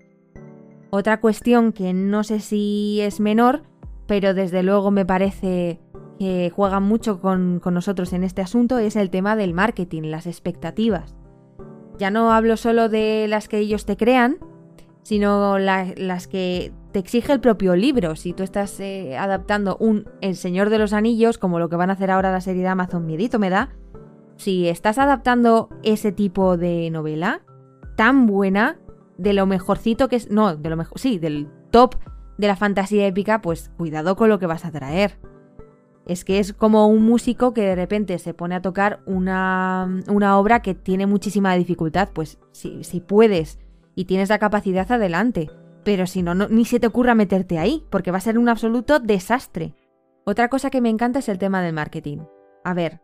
Otra 0.91 1.19
cuestión 1.19 1.72
que 1.72 1.93
no 1.93 2.24
sé 2.24 2.39
si 2.39 3.00
es 3.01 3.19
menor 3.19 3.63
pero 4.10 4.34
desde 4.34 4.63
luego 4.63 4.89
me 4.89 5.05
parece 5.05 5.79
que 6.17 6.51
juegan 6.53 6.81
mucho 6.81 7.22
con, 7.22 7.60
con 7.60 7.75
nosotros 7.75 8.12
en 8.12 8.24
este 8.24 8.41
asunto, 8.41 8.79
es 8.79 8.96
el 8.96 9.12
tema 9.12 9.36
del 9.36 9.53
marketing, 9.53 10.01
las 10.05 10.25
expectativas. 10.25 11.15
Ya 12.00 12.10
no 12.10 12.34
hablo 12.34 12.58
solo 12.58 12.89
de 12.89 13.27
las 13.29 13.48
que 13.48 13.60
ellos 13.60 13.86
te 13.86 13.98
crean, 13.98 14.38
sino 15.03 15.60
las 15.60 16.27
que 16.27 16.74
te 16.91 16.98
exige 16.98 17.34
el 17.34 17.39
propio 17.39 17.75
libro. 17.75 18.15
Si 18.15 18.34
tú 18.34 18.41
estás 18.41 18.79
eh, 18.79 19.15
adaptando 19.15 19.77
un 19.79 20.10
El 20.22 20.36
Señor 20.36 20.72
de 20.72 20.79
los 20.79 20.91
Anillos, 20.91 21.38
como 21.38 21.60
lo 21.60 21.69
que 21.69 21.75
van 21.75 21.91
a 21.91 21.93
hacer 21.93 22.10
ahora 22.10 22.31
la 22.31 22.41
serie 22.41 22.63
de 22.63 22.69
Amazon 22.69 23.05
Miedito 23.05 23.38
me 23.38 23.51
da, 23.51 23.69
si 24.38 24.67
estás 24.67 24.98
adaptando 24.98 25.69
ese 25.84 26.12
tipo 26.12 26.58
de 26.58 26.89
novela, 26.89 27.43
tan 27.96 28.25
buena, 28.25 28.79
de 29.19 29.33
lo 29.33 29.45
mejorcito 29.45 30.07
que 30.07 30.15
es, 30.15 30.31
no, 30.31 30.55
de 30.55 30.69
lo 30.69 30.77
mejor, 30.77 30.97
sí, 30.99 31.19
del 31.19 31.47
top 31.71 31.95
de 32.38 32.47
la 32.47 32.55
fantasía 32.55 33.05
épica, 33.05 33.41
pues 33.41 33.69
cuidado 33.77 34.15
con 34.15 34.29
lo 34.29 34.39
que 34.39 34.45
vas 34.45 34.63
a 34.63 34.71
traer. 34.71 35.19
Es 36.05 36.23
que 36.23 36.39
es 36.39 36.53
como 36.53 36.88
un 36.88 37.03
músico 37.03 37.53
que 37.53 37.61
de 37.61 37.75
repente 37.75 38.17
se 38.17 38.33
pone 38.33 38.55
a 38.55 38.61
tocar 38.61 39.01
una, 39.05 40.01
una 40.07 40.39
obra 40.39 40.61
que 40.61 40.73
tiene 40.73 41.05
muchísima 41.05 41.53
dificultad. 41.55 42.09
Pues 42.13 42.39
si, 42.51 42.83
si 42.83 43.01
puedes 43.01 43.59
y 43.93 44.05
tienes 44.05 44.29
la 44.29 44.39
capacidad 44.39 44.89
adelante. 44.91 45.51
Pero 45.83 46.07
si 46.07 46.23
no, 46.23 46.33
ni 46.33 46.65
se 46.65 46.79
te 46.79 46.88
ocurra 46.88 47.13
meterte 47.13 47.59
ahí, 47.59 47.85
porque 47.89 48.11
va 48.11 48.17
a 48.17 48.21
ser 48.21 48.39
un 48.39 48.49
absoluto 48.49 48.99
desastre. 48.99 49.75
Otra 50.25 50.47
cosa 50.47 50.69
que 50.69 50.81
me 50.81 50.89
encanta 50.89 51.19
es 51.19 51.29
el 51.29 51.38
tema 51.38 51.61
del 51.61 51.73
marketing. 51.73 52.19
A 52.63 52.73
ver, 52.73 53.01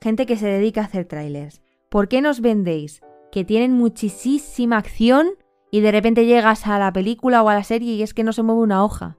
gente 0.00 0.26
que 0.26 0.36
se 0.36 0.46
dedica 0.46 0.80
a 0.80 0.84
hacer 0.84 1.04
trailers. 1.04 1.62
¿Por 1.88 2.08
qué 2.08 2.20
nos 2.20 2.40
vendéis 2.40 3.02
que 3.34 3.44
tienen 3.44 3.72
muchísima 3.72 4.78
acción 4.78 5.30
y 5.72 5.80
de 5.80 5.90
repente 5.90 6.24
llegas 6.24 6.68
a 6.68 6.78
la 6.78 6.92
película 6.92 7.42
o 7.42 7.48
a 7.48 7.54
la 7.54 7.64
serie 7.64 7.94
y 7.94 8.02
es 8.04 8.14
que 8.14 8.22
no 8.22 8.32
se 8.32 8.44
mueve 8.44 8.60
una 8.60 8.84
hoja? 8.84 9.18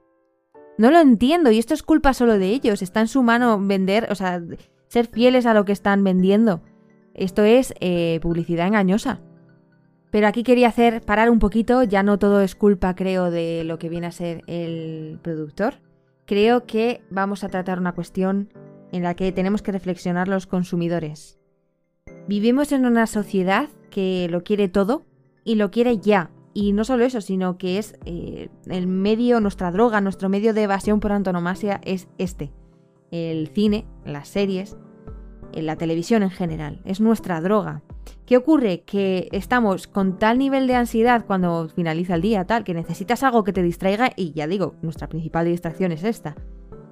No 0.78 0.90
lo 0.90 1.00
entiendo 1.00 1.50
y 1.50 1.58
esto 1.58 1.74
es 1.74 1.82
culpa 1.82 2.14
solo 2.14 2.38
de 2.38 2.48
ellos. 2.48 2.80
Está 2.80 3.02
en 3.02 3.08
su 3.08 3.22
mano 3.22 3.60
vender, 3.60 4.08
o 4.10 4.14
sea, 4.14 4.42
ser 4.88 5.06
fieles 5.08 5.44
a 5.44 5.52
lo 5.52 5.66
que 5.66 5.72
están 5.72 6.02
vendiendo. 6.02 6.62
Esto 7.12 7.44
es 7.44 7.74
eh, 7.80 8.18
publicidad 8.22 8.66
engañosa. 8.66 9.20
Pero 10.10 10.28
aquí 10.28 10.44
quería 10.44 10.68
hacer 10.68 11.02
parar 11.02 11.28
un 11.28 11.38
poquito, 11.38 11.82
ya 11.82 12.02
no 12.02 12.18
todo 12.18 12.40
es 12.40 12.54
culpa 12.54 12.94
creo 12.94 13.30
de 13.30 13.64
lo 13.64 13.78
que 13.78 13.90
viene 13.90 14.06
a 14.06 14.12
ser 14.12 14.44
el 14.46 15.18
productor. 15.20 15.74
Creo 16.24 16.64
que 16.64 17.02
vamos 17.10 17.44
a 17.44 17.50
tratar 17.50 17.78
una 17.78 17.92
cuestión 17.92 18.48
en 18.92 19.02
la 19.02 19.12
que 19.12 19.30
tenemos 19.30 19.60
que 19.60 19.72
reflexionar 19.72 20.26
los 20.26 20.46
consumidores. 20.46 21.38
Vivimos 22.28 22.72
en 22.72 22.86
una 22.86 23.06
sociedad 23.06 23.68
que 23.96 24.28
lo 24.28 24.44
quiere 24.44 24.68
todo 24.68 25.06
y 25.42 25.54
lo 25.54 25.70
quiere 25.70 25.96
ya. 25.96 26.30
Y 26.52 26.72
no 26.72 26.84
solo 26.84 27.06
eso, 27.06 27.22
sino 27.22 27.56
que 27.56 27.78
es 27.78 27.98
eh, 28.04 28.50
el 28.66 28.86
medio, 28.86 29.40
nuestra 29.40 29.70
droga, 29.70 30.02
nuestro 30.02 30.28
medio 30.28 30.52
de 30.52 30.64
evasión 30.64 31.00
por 31.00 31.12
antonomasia 31.12 31.80
es 31.82 32.06
este. 32.18 32.52
El 33.10 33.48
cine, 33.48 33.86
las 34.04 34.28
series, 34.28 34.76
la 35.54 35.76
televisión 35.76 36.22
en 36.22 36.28
general. 36.28 36.82
Es 36.84 37.00
nuestra 37.00 37.40
droga. 37.40 37.80
¿Qué 38.26 38.36
ocurre? 38.36 38.82
Que 38.82 39.30
estamos 39.32 39.86
con 39.86 40.18
tal 40.18 40.36
nivel 40.36 40.66
de 40.66 40.74
ansiedad 40.74 41.24
cuando 41.24 41.70
finaliza 41.74 42.16
el 42.16 42.20
día, 42.20 42.44
tal, 42.44 42.64
que 42.64 42.74
necesitas 42.74 43.22
algo 43.22 43.44
que 43.44 43.54
te 43.54 43.62
distraiga 43.62 44.10
y 44.14 44.32
ya 44.32 44.46
digo, 44.46 44.74
nuestra 44.82 45.08
principal 45.08 45.46
distracción 45.46 45.90
es 45.92 46.04
esta. 46.04 46.36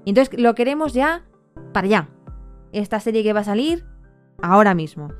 Y 0.06 0.12
entonces 0.12 0.40
lo 0.40 0.54
queremos 0.54 0.94
ya 0.94 1.26
para 1.74 1.86
allá. 1.86 2.08
Esta 2.72 2.98
serie 2.98 3.22
que 3.22 3.34
va 3.34 3.40
a 3.40 3.44
salir 3.44 3.84
ahora 4.40 4.74
mismo. 4.74 5.10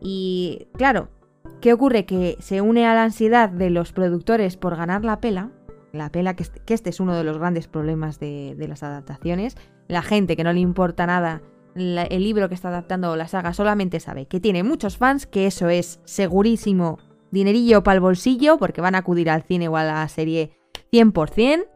Y 0.00 0.68
claro, 0.72 1.10
¿qué 1.60 1.72
ocurre? 1.72 2.06
Que 2.06 2.36
se 2.40 2.60
une 2.60 2.86
a 2.86 2.94
la 2.94 3.04
ansiedad 3.04 3.48
de 3.48 3.70
los 3.70 3.92
productores 3.92 4.56
por 4.56 4.76
ganar 4.76 5.04
la 5.04 5.20
pela. 5.20 5.50
La 5.92 6.10
pela, 6.10 6.34
que 6.34 6.44
este, 6.74 6.90
es 6.90 7.00
uno 7.00 7.16
de 7.16 7.24
los 7.24 7.38
grandes 7.38 7.66
problemas 7.66 8.20
de, 8.20 8.54
las 8.68 8.82
adaptaciones. 8.82 9.56
La 9.88 10.02
gente 10.02 10.36
que 10.36 10.44
no 10.44 10.52
le 10.52 10.60
importa 10.60 11.06
nada 11.06 11.42
el 11.74 12.24
libro 12.24 12.48
que 12.48 12.56
está 12.56 12.68
adaptando 12.70 13.14
la 13.14 13.28
saga 13.28 13.52
solamente 13.52 14.00
sabe 14.00 14.26
que 14.26 14.40
tiene 14.40 14.64
muchos 14.64 14.96
fans, 14.96 15.26
que 15.26 15.46
eso 15.46 15.68
es 15.68 16.00
segurísimo 16.04 16.98
dinerillo 17.30 17.84
para 17.84 17.96
el 17.96 18.00
bolsillo, 18.00 18.58
porque 18.58 18.80
van 18.80 18.96
a 18.96 18.98
acudir 18.98 19.30
al 19.30 19.42
cine 19.42 19.68
o 19.68 19.76
a 19.76 19.84
la 19.84 20.08
serie 20.08 20.50
100%. 20.92 21.66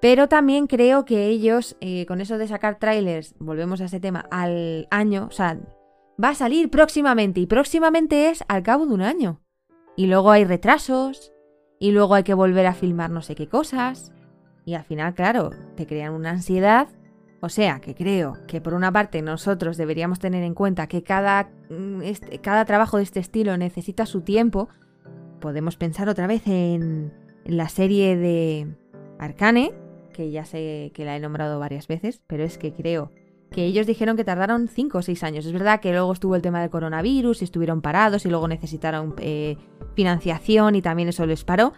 Pero 0.00 0.28
también 0.28 0.66
creo 0.66 1.04
que 1.04 1.26
ellos, 1.26 1.76
eh, 1.80 2.06
con 2.06 2.20
eso 2.20 2.38
de 2.38 2.48
sacar 2.48 2.78
trailers, 2.78 3.34
volvemos 3.38 3.80
a 3.80 3.86
ese 3.86 4.00
tema, 4.00 4.26
al 4.30 4.86
año, 4.90 5.28
o 5.28 5.32
sea, 5.32 5.58
va 6.22 6.30
a 6.30 6.34
salir 6.34 6.70
próximamente, 6.70 7.40
y 7.40 7.46
próximamente 7.46 8.30
es 8.30 8.44
al 8.48 8.62
cabo 8.62 8.86
de 8.86 8.94
un 8.94 9.02
año. 9.02 9.40
Y 9.96 10.06
luego 10.06 10.30
hay 10.30 10.44
retrasos, 10.44 11.32
y 11.78 11.92
luego 11.92 12.14
hay 12.14 12.24
que 12.24 12.34
volver 12.34 12.66
a 12.66 12.74
filmar 12.74 13.10
no 13.10 13.22
sé 13.22 13.34
qué 13.34 13.48
cosas. 13.48 14.12
Y 14.64 14.74
al 14.74 14.84
final, 14.84 15.14
claro, 15.14 15.50
te 15.76 15.86
crean 15.86 16.14
una 16.14 16.30
ansiedad 16.30 16.88
o 17.44 17.50
sea, 17.50 17.78
que 17.78 17.94
creo 17.94 18.38
que 18.48 18.62
por 18.62 18.72
una 18.72 18.90
parte 18.90 19.20
nosotros 19.20 19.76
deberíamos 19.76 20.18
tener 20.18 20.42
en 20.42 20.54
cuenta 20.54 20.86
que 20.86 21.02
cada, 21.02 21.50
mm, 21.68 22.00
este, 22.00 22.38
cada 22.38 22.64
trabajo 22.64 22.96
de 22.96 23.02
este 23.02 23.20
estilo 23.20 23.58
necesita 23.58 24.06
su 24.06 24.22
tiempo. 24.22 24.70
Podemos 25.42 25.76
pensar 25.76 26.08
otra 26.08 26.26
vez 26.26 26.46
en, 26.46 27.12
la 27.44 27.68
serie 27.68 28.16
de 28.16 28.74
Arcane, 29.18 29.74
que 30.14 30.30
ya 30.30 30.46
sé 30.46 30.90
que 30.94 31.04
la 31.04 31.18
he 31.18 31.20
nombrado 31.20 31.58
varias 31.58 31.86
veces, 31.86 32.22
pero 32.26 32.44
es 32.44 32.56
que 32.56 32.72
creo 32.72 33.12
que 33.50 33.64
ellos 33.64 33.86
dijeron 33.86 34.16
que 34.16 34.24
tardaron 34.24 34.68
5 34.68 34.98
o 34.98 35.02
6 35.02 35.22
años. 35.22 35.46
Es 35.46 35.52
verdad 35.52 35.80
que 35.80 35.92
luego 35.92 36.12
estuvo 36.12 36.36
el 36.36 36.42
tema 36.42 36.60
del 36.60 36.70
coronavirus 36.70 37.40
y 37.40 37.44
estuvieron 37.44 37.82
parados 37.82 38.26
y 38.26 38.30
luego 38.30 38.48
necesitaron 38.48 39.14
eh, 39.18 39.56
financiación 39.94 40.74
y 40.74 40.82
también 40.82 41.08
eso 41.08 41.24
les 41.26 41.44
paró, 41.44 41.72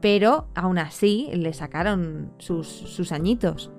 pero 0.00 0.48
aún 0.54 0.78
así 0.78 1.28
le 1.32 1.52
sacaron 1.52 2.32
sus, 2.38 2.66
sus 2.66 3.12
añitos. 3.12 3.70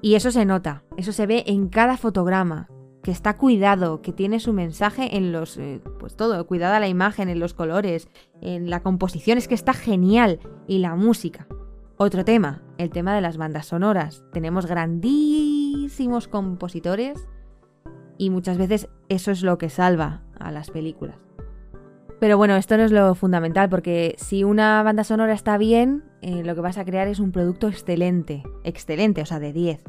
Y 0.00 0.14
eso 0.14 0.30
se 0.30 0.44
nota, 0.44 0.84
eso 0.96 1.12
se 1.12 1.26
ve 1.26 1.44
en 1.46 1.68
cada 1.68 1.96
fotograma, 1.96 2.68
que 3.02 3.10
está 3.10 3.36
cuidado, 3.36 4.02
que 4.02 4.12
tiene 4.12 4.40
su 4.40 4.52
mensaje 4.52 5.16
en 5.16 5.32
los... 5.32 5.56
Eh, 5.56 5.80
pues 5.98 6.16
todo, 6.16 6.46
cuidada 6.46 6.80
la 6.80 6.88
imagen, 6.88 7.28
en 7.28 7.40
los 7.40 7.54
colores, 7.54 8.08
en 8.40 8.70
la 8.70 8.82
composición, 8.82 9.38
es 9.38 9.48
que 9.48 9.54
está 9.54 9.72
genial. 9.72 10.40
Y 10.66 10.78
la 10.78 10.94
música. 10.94 11.46
Otro 11.96 12.24
tema, 12.24 12.62
el 12.76 12.90
tema 12.90 13.14
de 13.14 13.20
las 13.20 13.36
bandas 13.36 13.66
sonoras. 13.66 14.22
Tenemos 14.32 14.66
grandísimos 15.68 16.28
compositores 16.28 17.28
y 18.16 18.30
muchas 18.30 18.58
veces 18.58 18.88
eso 19.08 19.30
es 19.30 19.42
lo 19.42 19.58
que 19.58 19.68
salva 19.68 20.22
a 20.38 20.50
las 20.50 20.70
películas. 20.70 21.16
Pero 22.20 22.36
bueno, 22.36 22.56
esto 22.56 22.76
no 22.76 22.84
es 22.84 22.90
lo 22.90 23.14
fundamental 23.14 23.68
porque 23.68 24.16
si 24.18 24.42
una 24.42 24.82
banda 24.82 25.04
sonora 25.04 25.34
está 25.34 25.56
bien, 25.56 26.04
eh, 26.20 26.42
lo 26.42 26.54
que 26.54 26.60
vas 26.60 26.78
a 26.78 26.84
crear 26.84 27.06
es 27.06 27.20
un 27.20 27.30
producto 27.30 27.68
excelente, 27.68 28.42
excelente, 28.64 29.22
o 29.22 29.26
sea, 29.26 29.38
de 29.38 29.52
10. 29.52 29.84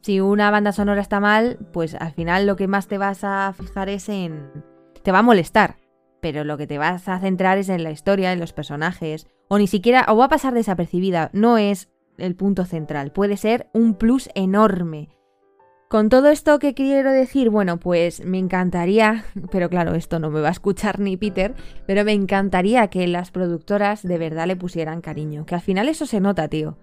Si 0.00 0.20
una 0.20 0.50
banda 0.50 0.72
sonora 0.72 1.02
está 1.02 1.20
mal, 1.20 1.58
pues 1.72 1.94
al 1.94 2.12
final 2.12 2.46
lo 2.46 2.56
que 2.56 2.68
más 2.68 2.86
te 2.86 2.96
vas 2.96 3.22
a 3.22 3.52
fijar 3.52 3.90
es 3.90 4.08
en... 4.08 4.50
te 5.02 5.12
va 5.12 5.18
a 5.18 5.22
molestar, 5.22 5.76
pero 6.22 6.44
lo 6.44 6.56
que 6.56 6.66
te 6.66 6.78
vas 6.78 7.06
a 7.08 7.18
centrar 7.18 7.58
es 7.58 7.68
en 7.68 7.84
la 7.84 7.90
historia, 7.90 8.32
en 8.32 8.40
los 8.40 8.54
personajes, 8.54 9.26
o 9.48 9.58
ni 9.58 9.66
siquiera, 9.66 10.06
o 10.08 10.16
va 10.16 10.26
a 10.26 10.30
pasar 10.30 10.54
desapercibida, 10.54 11.28
no 11.34 11.58
es 11.58 11.90
el 12.18 12.34
punto 12.34 12.64
central, 12.64 13.12
puede 13.12 13.36
ser 13.36 13.68
un 13.72 13.94
plus 13.94 14.28
enorme 14.34 15.08
con 15.88 16.10
todo 16.10 16.28
esto 16.28 16.58
que 16.58 16.74
quiero 16.74 17.10
decir, 17.12 17.48
bueno, 17.48 17.78
pues 17.78 18.22
me 18.22 18.38
encantaría, 18.38 19.24
pero 19.50 19.70
claro, 19.70 19.94
esto 19.94 20.18
no 20.18 20.30
me 20.30 20.40
va 20.40 20.48
a 20.48 20.52
escuchar 20.52 21.00
ni 21.00 21.16
Peter, 21.16 21.54
pero 21.86 22.04
me 22.04 22.12
encantaría 22.12 22.88
que 22.88 23.06
las 23.08 23.30
productoras 23.30 24.02
de 24.02 24.18
verdad 24.18 24.46
le 24.46 24.56
pusieran 24.56 25.00
cariño, 25.00 25.46
que 25.46 25.54
al 25.54 25.62
final 25.62 25.88
eso 25.88 26.04
se 26.04 26.20
nota, 26.20 26.48
tío. 26.48 26.76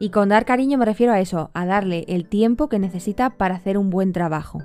Y 0.00 0.10
con 0.10 0.28
dar 0.28 0.44
cariño 0.44 0.76
me 0.76 0.84
refiero 0.84 1.12
a 1.12 1.20
eso, 1.20 1.52
a 1.54 1.66
darle 1.66 2.04
el 2.08 2.28
tiempo 2.28 2.68
que 2.68 2.80
necesita 2.80 3.30
para 3.30 3.54
hacer 3.54 3.78
un 3.78 3.90
buen 3.90 4.12
trabajo. 4.12 4.58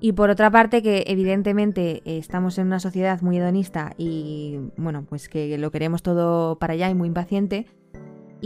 Y 0.00 0.12
por 0.12 0.30
otra 0.30 0.50
parte 0.50 0.82
que 0.82 1.04
evidentemente 1.06 2.02
estamos 2.04 2.56
en 2.58 2.68
una 2.68 2.80
sociedad 2.80 3.20
muy 3.20 3.36
hedonista 3.36 3.92
y 3.98 4.70
bueno, 4.76 5.04
pues 5.06 5.28
que 5.28 5.58
lo 5.58 5.70
queremos 5.70 6.02
todo 6.02 6.58
para 6.58 6.72
allá 6.72 6.88
y 6.88 6.94
muy 6.94 7.08
impaciente, 7.08 7.66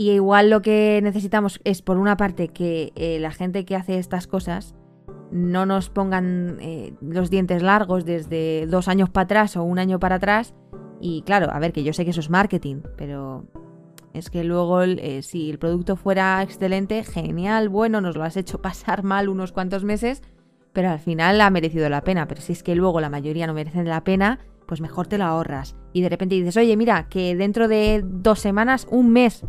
y 0.01 0.09
igual 0.09 0.49
lo 0.49 0.63
que 0.63 0.99
necesitamos 1.03 1.61
es, 1.63 1.83
por 1.83 1.97
una 1.97 2.17
parte, 2.17 2.47
que 2.47 2.91
eh, 2.95 3.19
la 3.19 3.29
gente 3.29 3.65
que 3.65 3.75
hace 3.75 3.99
estas 3.99 4.25
cosas 4.25 4.73
no 5.29 5.67
nos 5.67 5.91
pongan 5.91 6.57
eh, 6.59 6.95
los 7.01 7.29
dientes 7.29 7.61
largos 7.61 8.03
desde 8.03 8.65
dos 8.65 8.87
años 8.87 9.11
para 9.11 9.25
atrás 9.25 9.55
o 9.57 9.63
un 9.63 9.77
año 9.77 9.99
para 9.99 10.15
atrás. 10.15 10.55
Y 10.99 11.21
claro, 11.21 11.51
a 11.51 11.59
ver, 11.59 11.71
que 11.71 11.83
yo 11.83 11.93
sé 11.93 12.03
que 12.03 12.09
eso 12.09 12.19
es 12.19 12.31
marketing, 12.31 12.77
pero 12.97 13.45
es 14.11 14.31
que 14.31 14.43
luego 14.43 14.81
eh, 14.81 15.21
si 15.21 15.51
el 15.51 15.59
producto 15.59 15.95
fuera 15.95 16.41
excelente, 16.41 17.03
genial, 17.03 17.69
bueno, 17.69 18.01
nos 18.01 18.17
lo 18.17 18.23
has 18.23 18.37
hecho 18.37 18.59
pasar 18.63 19.03
mal 19.03 19.29
unos 19.29 19.51
cuantos 19.51 19.83
meses, 19.83 20.23
pero 20.73 20.89
al 20.89 20.99
final 20.99 21.39
ha 21.41 21.51
merecido 21.51 21.89
la 21.89 22.01
pena. 22.01 22.27
Pero 22.27 22.41
si 22.41 22.53
es 22.53 22.63
que 22.63 22.73
luego 22.73 23.01
la 23.01 23.11
mayoría 23.11 23.45
no 23.45 23.53
merecen 23.53 23.87
la 23.87 24.03
pena, 24.03 24.39
pues 24.65 24.81
mejor 24.81 25.05
te 25.05 25.19
lo 25.19 25.25
ahorras. 25.25 25.75
Y 25.93 26.01
de 26.01 26.09
repente 26.09 26.33
dices, 26.33 26.57
oye, 26.57 26.75
mira, 26.75 27.07
que 27.07 27.35
dentro 27.35 27.67
de 27.67 28.01
dos 28.03 28.39
semanas, 28.39 28.87
un 28.89 29.11
mes, 29.11 29.45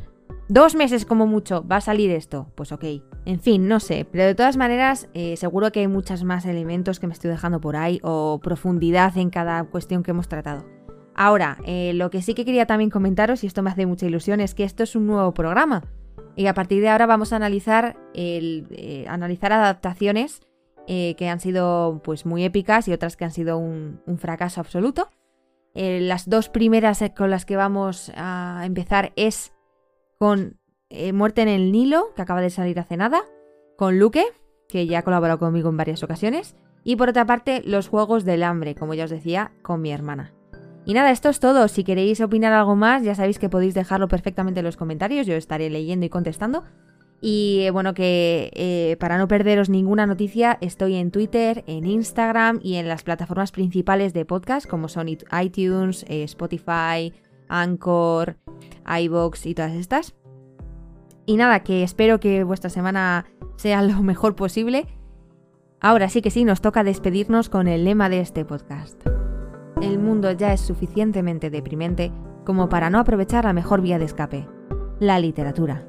Dos 0.52 0.75
meses 0.75 1.06
como 1.06 1.26
mucho 1.26 1.66
va 1.66 1.76
a 1.76 1.80
salir 1.80 2.11
esto. 2.11 2.47
Pues 2.54 2.73
ok. 2.73 2.85
En 3.25 3.40
fin, 3.40 3.68
no 3.68 3.80
sé. 3.80 4.04
Pero 4.12 4.25
de 4.25 4.35
todas 4.35 4.59
maneras, 4.59 5.09
eh, 5.14 5.38
seguro 5.38 5.73
que 5.73 5.80
hay 5.80 5.88
muchos 5.88 6.25
más 6.25 6.44
elementos 6.44 7.00
que 7.00 7.06
me 7.06 7.14
estoy 7.14 7.30
dejando 7.30 7.59
por 7.59 7.75
ahí 7.75 8.00
o 8.02 8.38
profundidad 8.38 9.16
en 9.16 9.30
cada 9.30 9.64
cuestión 9.64 10.02
que 10.02 10.11
hemos 10.11 10.28
tratado. 10.28 10.66
Ahora, 11.14 11.56
eh, 11.64 11.92
lo 11.94 12.11
que 12.11 12.21
sí 12.21 12.35
que 12.35 12.44
quería 12.44 12.66
también 12.66 12.90
comentaros, 12.90 13.42
y 13.42 13.47
esto 13.47 13.62
me 13.62 13.71
hace 13.71 13.87
mucha 13.87 14.04
ilusión, 14.04 14.40
es 14.40 14.54
que 14.54 14.64
esto 14.64 14.82
es 14.82 14.94
un 14.94 15.06
nuevo 15.06 15.32
programa. 15.32 15.85
Y 16.37 16.47
a 16.49 16.52
partir 16.52 16.82
de 16.82 16.90
ahora 16.90 17.06
vamos 17.06 17.32
a 17.32 17.37
analizar, 17.37 17.97
el, 18.12 18.66
eh, 18.73 19.06
analizar 19.09 19.54
adaptaciones 19.54 20.42
que 20.87 21.28
han 21.30 21.40
sido 21.40 22.02
pues 22.04 22.26
muy 22.26 22.44
épicas 22.44 22.88
y 22.88 22.92
otras 22.92 23.16
que 23.16 23.25
han 23.25 23.30
sido 23.30 23.56
un, 23.56 24.02
fracaso 24.18 24.61
absoluto. 24.61 25.09
Las 25.75 26.28
dos 26.28 26.50
primeras 26.50 27.02
con 27.16 27.30
las 27.30 27.47
que 27.47 27.56
vamos 27.56 28.12
a 28.14 28.64
empezar 28.66 29.14
es 29.16 29.54
con 30.23 30.61
Muerte 31.14 31.43
en 31.43 31.49
el 31.49 31.73
Nilo, 31.73 32.14
que 32.14 32.23
acaba 32.23 32.41
de 32.41 32.50
salir 32.50 32.79
hace 32.79 32.97
nada, 32.97 33.25
con 33.76 33.99
Luque, 33.99 34.25
que 34.69 34.87
ya 34.87 35.00
ha 35.00 35.02
colaborado 35.02 35.41
conmigo 35.41 35.69
en 35.69 35.76
varias 35.76 36.05
ocasiones, 36.05 36.55
y 36.85 36.95
por 36.95 37.09
otra 37.09 37.26
parte 37.26 37.61
Los 37.64 37.88
Juegos 37.88 38.25
del 38.25 38.45
Hambre, 38.45 38.76
como 38.76 38.95
ya 38.95 39.07
os 39.07 39.11
decía, 39.11 39.50
con 39.62 39.83
mi 39.83 39.91
hermana. 39.91 40.33
Y 40.85 40.95
nada, 40.95 41.11
esto 41.11 41.29
es 41.29 41.41
todo. 41.41 41.67
Si 41.67 41.83
queréis 41.83 42.21
opinar 42.21 42.52
algo 42.52 42.76
más, 42.76 43.02
ya 43.02 43.17
sabéis 43.17 43.41
que 43.41 43.49
podéis 43.49 43.75
dejarlo 43.75 44.07
perfectamente 44.07 44.61
en 44.61 44.67
los 44.67 44.76
comentarios, 44.76 45.26
yo 45.26 45.35
estaré 45.35 45.69
leyendo 45.71 46.07
y 46.07 46.09
contestando. 46.09 46.62
Y 47.21 47.62
eh, 47.62 47.73
bueno, 47.73 47.93
que 47.93 48.52
eh, 48.55 48.97
para 49.00 49.19
no 49.19 49.26
perderos 49.26 49.71
ninguna 49.71 50.07
noticia, 50.07 50.57
estoy 50.61 50.95
en 50.95 51.11
Twitter, 51.11 51.64
en 51.67 51.85
Instagram 51.85 52.61
y 52.62 52.76
en 52.76 52.87
las 52.87 53.02
plataformas 53.02 53.50
principales 53.50 54.12
de 54.12 54.25
podcast, 54.25 54.69
como 54.69 54.87
son 54.87 55.09
iTunes, 55.09 56.05
eh, 56.09 56.23
Spotify, 56.23 57.12
Anchor, 57.52 58.37
iBox 58.87 59.47
y 59.47 59.54
todas 59.54 59.73
estas. 59.73 60.14
Y 61.26 61.37
nada, 61.37 61.61
que 61.61 61.82
espero 61.82 62.18
que 62.18 62.44
vuestra 62.44 62.71
semana 62.71 63.26
sea 63.56 63.82
lo 63.82 64.02
mejor 64.02 64.35
posible. 64.35 64.87
Ahora 65.80 66.09
sí 66.09 66.23
que 66.23 66.30
sí, 66.30 66.44
nos 66.44 66.61
toca 66.61 66.85
despedirnos 66.85 67.49
con 67.49 67.68
el 67.68 67.85
lema 67.85 68.09
de 68.09 68.21
este 68.21 68.44
podcast. 68.44 69.00
El 69.80 69.99
mundo 69.99 70.30
ya 70.32 70.52
es 70.52 70.61
suficientemente 70.61 71.50
deprimente 71.50 72.12
como 72.44 72.68
para 72.68 72.90
no 72.90 72.99
aprovechar 72.99 73.44
la 73.44 73.52
mejor 73.52 73.82
vía 73.82 73.99
de 73.99 74.04
escape, 74.04 74.49
la 75.00 75.18
literatura. 75.18 75.87